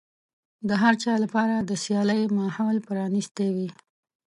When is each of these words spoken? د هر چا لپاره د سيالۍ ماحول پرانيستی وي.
د 0.67 0.69
هر 0.81 0.93
چا 1.03 1.13
لپاره 1.23 1.55
د 1.59 1.71
سيالۍ 1.83 2.21
ماحول 2.39 2.77
پرانيستی 2.87 3.49
وي. 3.55 3.69